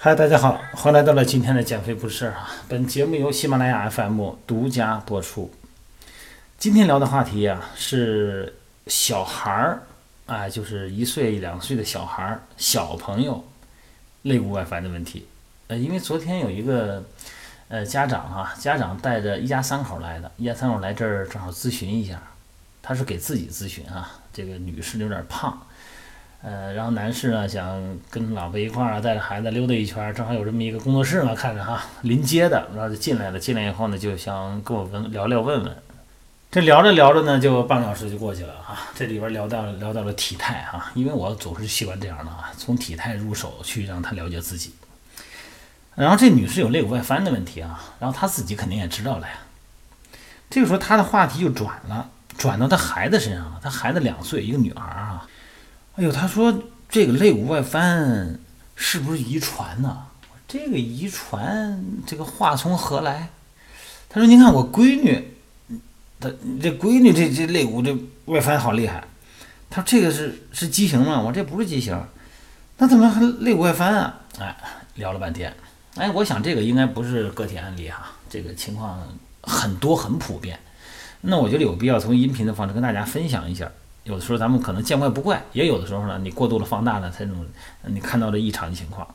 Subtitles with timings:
[0.00, 2.48] 嗨，大家好，欢迎来到了今天的减肥不是事啊！
[2.68, 5.52] 本节目由喜马拉雅 FM 独家播出。
[6.56, 8.54] 今天聊的话题呀是
[8.86, 9.82] 小孩儿，
[10.26, 13.44] 啊，就是一岁两岁的小孩儿、小朋友
[14.22, 15.26] 肋骨外翻的问题。
[15.66, 17.02] 呃，因为昨天有一个
[17.66, 22.22] 呃家长哈，家长带着一家三口来的，一家三口来这儿正好咨询一下，
[22.80, 25.60] 他是给自己咨询啊，这个女士有点胖。
[26.40, 33.38] 呃，然后男士呢想跟老婆一块儿啊，带着孩子溜达一圈，正好有这么一个工作室嘛，看着哈临街的，然后就进来了。
[33.38, 35.76] 进来以后呢，就想跟我问聊聊问问。
[36.50, 38.88] 这聊着聊着呢，就半个小时就过去了啊。
[38.94, 44.72] 这里边聊到聊到了体态哈，因为我总是习惯这样的啊，从体态入手去让他了解自己。
[45.96, 49.34] 然后这女士有肋骨外翻的问题啊，然后她自己肯定也知道了呀。
[50.48, 53.60] 这个时候她的话题就转了，转到她孩子身上了。
[53.60, 55.26] 她孩子两岁，一个女孩啊。
[55.98, 58.38] 哎呦，他说这个肋骨外翻
[58.76, 60.04] 是不是遗传呢？
[60.46, 63.30] 这个遗传，这个话从何来？
[64.08, 65.34] 他说：“您看我闺女，
[66.20, 66.30] 她
[66.62, 67.94] 这闺女这这肋骨这
[68.26, 69.02] 外翻好厉害。”
[69.68, 72.00] 他说：“这个是是畸形吗？”我这不是畸形，
[72.76, 74.20] 那怎么还肋骨外翻啊？
[74.38, 74.56] 哎，
[74.94, 75.52] 聊了半天，
[75.96, 79.02] 哎，我想这个应该不是个体案例哈，这个情况
[79.42, 80.56] 很多很普遍。
[81.22, 83.68] 那我觉得有必要从音频的方式跟大家分享一下。
[84.08, 87.46] 有的时候咱们可能见怪不怪，也有的时候呢，你过度的放大了这种
[87.84, 89.06] 你看到的异常的情况。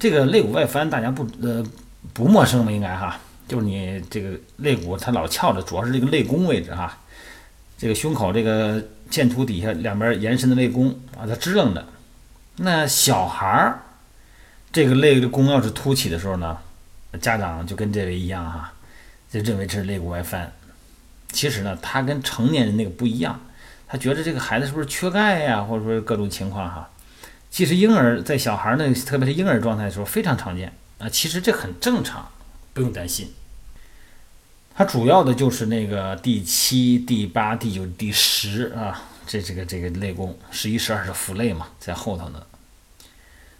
[0.00, 1.64] 这个肋骨外翻大家不呃
[2.12, 2.72] 不陌生吧？
[2.72, 6.98] 应该哈，就是你这个肋骨它老翘着，主要是这个肋弓位置哈，
[7.78, 11.84] 这个胸口这个剑突底下两边延伸的肋弓啊，它支棱着。
[12.56, 13.80] 那小孩儿
[14.72, 16.58] 这个肋弓要是凸起的时候呢，
[17.20, 18.72] 家长就跟这位一样哈，
[19.30, 20.52] 就认为这是肋骨外翻。
[21.30, 23.38] 其实呢，它跟成年人那个不一样。
[23.90, 26.88] 他觉得这个孩子是不是缺钙呀，或者说各种情况哈？
[27.50, 31.08] 其实婴儿在小孩儿那，特别是婴儿状态的时候非常常见啊。
[31.08, 32.28] 其实这很正常，
[32.72, 33.32] 不用担心。
[34.76, 42.40] 它主要的就是那个第七、第八、第九、第十啊，这这个这个肋弓，十一、十二是腹肋嘛，在后头呢。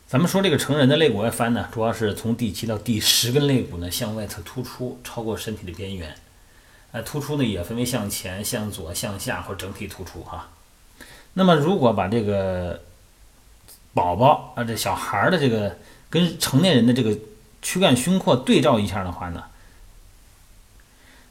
[0.06, 6.14] 咱们说这个成人的肋骨外翻呢，主要是从第七到第十根肋骨呢向外侧突出，超过身体的边缘。
[6.92, 10.48] 呃，突出呢也分为向前、向左、向下或整体突出哈。
[11.34, 12.82] 那么，如果把这个
[13.94, 15.78] 宝宝啊，这小孩的这个
[16.08, 17.16] 跟成年人的这个
[17.62, 19.44] 躯干胸廓对照一下的话呢，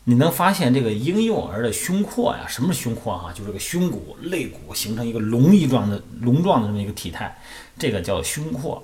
[0.05, 3.33] 你能发现这个婴幼儿的胸廓呀，什么是胸廓哈？
[3.33, 7.37] 就这个胸骨、肋骨形成一个龙一状的龙状的这么一个体态，
[7.77, 8.81] 这个叫胸廓。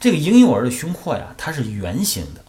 [0.00, 2.44] 这个婴幼儿的胸廓呀，它是圆形的。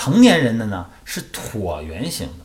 [0.00, 2.44] 成年人的呢是椭圆形的，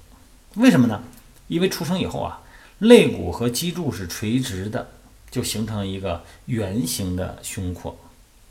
[0.55, 1.03] 为什么呢？
[1.47, 2.41] 因为出生以后啊，
[2.79, 4.87] 肋骨和脊柱是垂直的，
[5.29, 7.95] 就形成一个圆形的胸廓。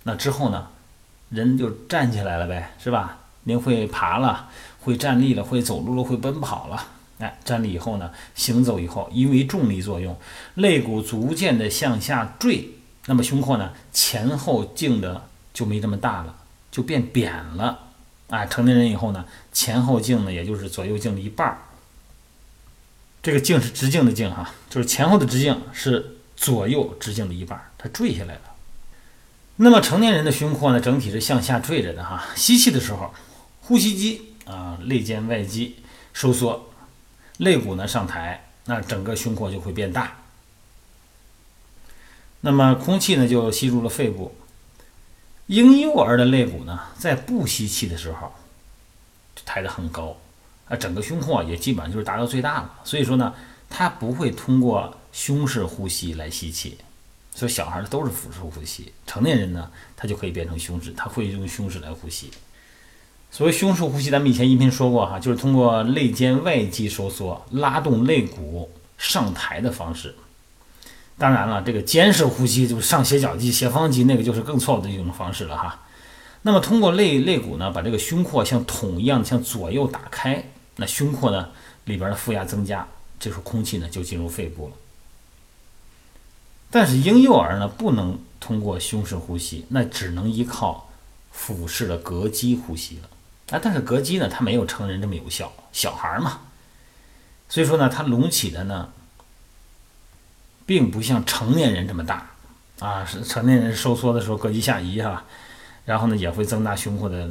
[0.05, 0.69] 那之后呢，
[1.31, 3.19] 人就站起来了呗，是吧？
[3.43, 4.49] 您会爬了，
[4.83, 6.87] 会站立了，会走路了，会奔跑了。
[7.19, 10.17] 哎，站立以后呢，行走以后，因为重力作用，
[10.55, 12.69] 肋骨逐渐的向下坠，
[13.07, 16.37] 那么胸廓呢前后径的就没这么大了，
[16.71, 17.89] 就变扁了。
[18.33, 21.59] 啊，成年人以后呢，前后径呢，也就是左右径的一半儿。
[23.23, 28.41] 这个径是直径的径哈，就是前后的直径是左右直径的一半儿，它坠下来了。
[29.57, 32.25] 那么成年人的胸廓呢，整体是向下坠着的哈。
[32.35, 33.13] 吸气的时候，
[33.61, 35.77] 呼吸肌啊，肋间外肌
[36.15, 36.71] 收缩，
[37.37, 40.17] 肋骨呢上抬，那整个胸廓就会变大。
[42.41, 44.35] 那么空气呢就吸入了肺部。
[45.47, 48.33] 婴幼儿的肋骨呢，在不吸气的时候，
[49.45, 50.17] 抬得很高，
[50.69, 52.73] 啊，整个胸廓也基本上就是达到最大了。
[52.85, 53.35] 所以说呢，
[53.69, 56.79] 它不会通过胸式呼吸来吸气，
[57.35, 58.93] 所以小孩儿都是腹式呼吸。
[59.07, 62.31] 成年人呢，他就可以变成胸式，他会用胸式来呼吸。
[63.31, 70.15] 所谓胸式呼吸，咱们以前音频说过哈，就是通过肋间外肌收缩，拉动肋骨上抬的方式。
[71.19, 75.81] 当然了，这个肩式呼吸就是上斜角肌、斜方肌，那个就是更错误的一种方式了哈。
[76.43, 80.45] 那么通过肋肋骨呢，把这个胸廓像桶一样向左右打开，
[80.77, 81.51] 那胸廓呢
[81.85, 82.89] 里边的负压增加，
[83.21, 84.73] 这时候空气呢就进入肺部了。
[86.71, 90.91] 但是婴幼儿呢不能通过胸式呼吸，那只能依靠
[91.31, 93.09] 腹式的膈肌呼吸了。
[93.57, 96.41] 啊，但是膈肌呢它没有成人这么有效，小孩嘛，
[97.49, 98.89] 所以说呢它隆起的呢。
[100.67, 102.31] 并不像成年人这么大，
[102.79, 105.25] 啊，是成年人收缩的时候膈肌下移哈，
[105.85, 107.31] 然后呢也会增大胸廓的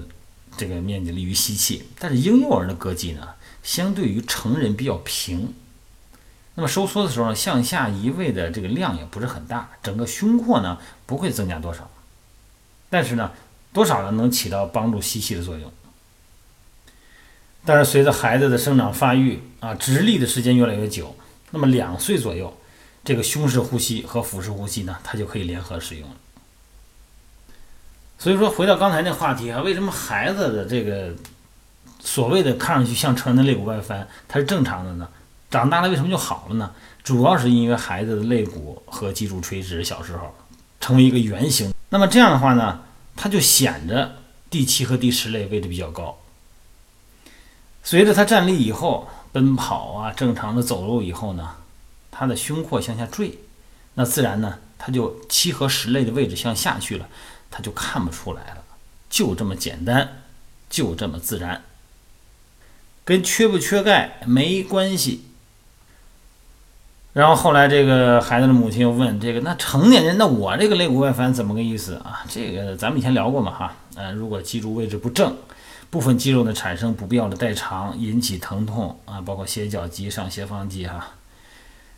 [0.57, 1.83] 这个面积，利于吸气。
[1.99, 3.27] 但是婴幼儿的膈肌呢，
[3.63, 5.53] 相对于成人比较平，
[6.55, 11.89] 那么收缩的时候，向下移位的这个量也不是很大，整个胸廓呢不会增加多少。
[12.89, 13.31] 但是呢，
[13.71, 15.71] 多少呢能起到帮助吸气的作用。
[17.63, 21.15] 但是随着孩子的生长发育啊，直立的时间越来越久，
[21.51, 22.57] 那么两岁左右，
[23.03, 26.15] 这个胸式呼吸和腹式呼吸呢，它就可以联合使用了。
[28.17, 31.13] 所以说，回到刚才那话题啊，为什么孩子的这个
[31.99, 35.09] 所谓的看上去像成人的肋骨外翻，它是正常的呢？
[35.49, 36.71] 长大了为什么就好了呢？
[37.03, 40.33] 主要是因为孩子的肋骨和脊柱垂直，小时候
[40.79, 42.81] 成为一个圆形，那么这样的话呢，
[43.15, 44.17] 它就显着
[44.51, 46.17] 第七和第十肋位置比较高。
[47.83, 51.55] 随着他站立以后，奔跑啊，正常的走路以后呢，
[52.21, 53.39] 他的胸廓向下坠，
[53.95, 57.07] 那自然呢，他就七和十肋的位置向下去了，
[57.49, 58.63] 他就看不出来了，
[59.09, 60.21] 就这么简单，
[60.69, 61.63] 就这么自然，
[63.03, 65.25] 跟缺不缺钙没关系。
[67.13, 72.23] 然后后来这个孩子的母亲又问这个，那成年人，那我这个肋骨外翻怎么个意思啊？
[72.29, 75.35] 这个咱们以前聊过嘛，哈，呃，如果脊柱位置不正。
[75.89, 81.15] 部分肌肉呢产生不必要的代偿，引起疼痛啊，包括斜角肌、上斜方肌哈。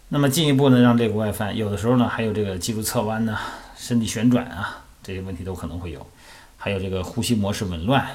[0.09, 3.37] 那么进一步呢，让肋骨外翻，有的时候呢还有这个脊柱侧弯呢、
[3.75, 6.05] 身体旋转啊，这些问题都可能会有。
[6.57, 8.05] 还有这个呼吸模式紊乱、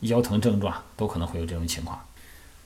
[0.00, 1.98] 腰疼症状都可能会有这种情况。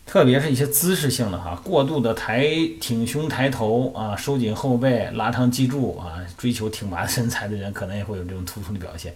[0.06, 2.48] 特别是一些姿势性的哈，过度的抬
[2.80, 9.14] 挺胸、抬头啊，收紧后背、拉长脊柱啊，追求挺拔身材的人，可能也会有这种突出的表现。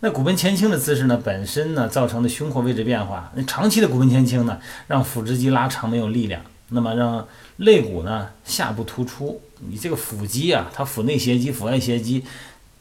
[0.00, 4.58] 那骨盆前倾的姿势呢，本身呢造成的胸廓位置变化，那长期的骨盆前倾呢，
[4.88, 7.26] 让腹直肌拉长没有力量，那么让
[7.58, 12.24] 肋骨呢下部突出，你这个腹肌啊，它腹内斜肌、腹外斜肌，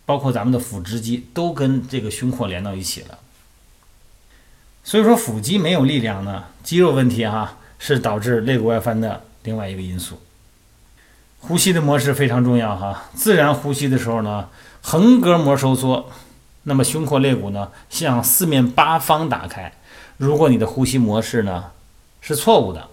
[0.06, 3.20] 包括咱们的腹直肌，都跟这个胸廓连到一起了。
[4.84, 10.20] 所以说腹肌没有力量呢，肌肉问题哈，是导致肋骨外翻的另外一个因素。
[11.40, 14.50] 呼吸的模式非常重要哈，自然呼吸的时候呢，
[14.82, 16.10] 横膈膜收缩。
[16.68, 19.72] 那么胸廓肋骨呢，向四面八方打开。
[20.18, 21.66] 如果你的呼吸模式呢
[22.22, 22.90] 是错误的，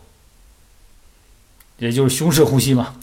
[1.82, 2.94] 也就是胸式呼吸嘛，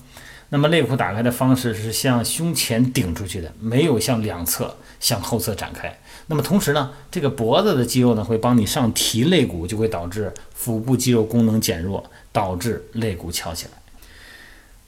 [0.47, 5.99] 那么肋骨打开的方式是向胸前顶出去的，没有向两侧、向后侧展开。
[6.27, 13.71] 那么同时呢，这个脖子的肌肉呢会帮你上提肋骨，就会导致腹部肌肉功能减弱，导致肋骨翘起来。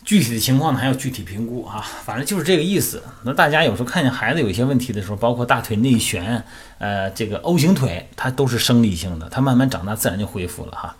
[0.06, 3.04] 具体的情况呢还要具体评估啊，反正就是这个意思。
[3.24, 6.42] 那大家有时候看见孩子有一些问题的时候，包括大腿内旋，
[6.78, 10.96] 呃，这个 O 型腿，它都是生理性的，它慢慢长大自然就恢复了哈。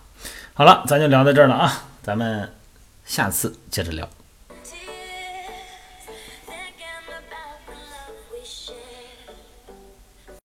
[0.52, 2.48] 好了，咱就聊到这儿了啊，咱们
[3.04, 4.08] 下次接着聊。